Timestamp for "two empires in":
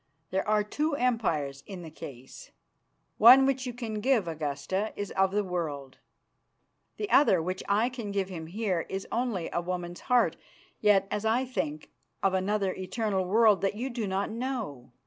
0.63-1.83